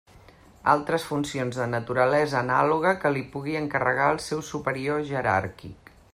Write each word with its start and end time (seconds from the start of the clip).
Altres 0.71 1.03
funcions 1.09 1.59
de 1.59 1.67
naturalesa 1.73 2.39
anàloga 2.41 2.95
que 3.05 3.13
li 3.19 3.23
pugui 3.35 3.59
encarregar 3.61 4.09
el 4.17 4.23
seu 4.31 4.43
superior 4.53 5.07
jeràrquic. 5.13 5.97